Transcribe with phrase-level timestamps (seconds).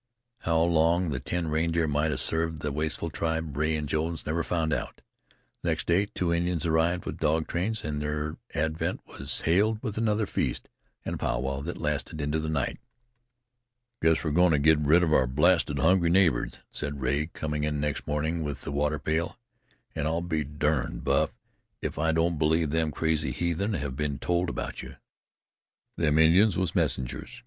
[0.39, 4.41] How long the ten reindeer might have served the wasteful tribe, Rea and Jones never
[4.41, 4.99] found out.
[5.61, 9.99] The next day two Indians arrived with dog trains, and their advent was hailed with
[9.99, 10.69] another feast,
[11.05, 12.79] and a pow wow that lasted into the night.
[14.01, 17.79] "Guess we're goin' to get rid of our blasted hungry neighbors," said Rea, coming in
[17.79, 19.37] next morning with the water pail,
[19.93, 21.29] "An' I'll be durned, Buff,
[21.79, 24.95] if I don't believe them crazy heathen have been told about you.
[25.95, 27.39] Them Indians was messengers.